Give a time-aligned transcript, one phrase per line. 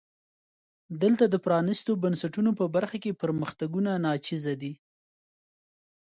[1.01, 4.73] دلته د پرانیستو بنسټونو په برخه کې پرمختګونه ناچیزه دي.